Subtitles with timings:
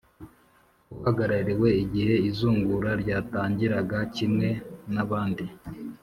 [0.97, 4.49] uhagarariwe igihe izungura ryatangiraga kimwe
[4.93, 5.45] naabandi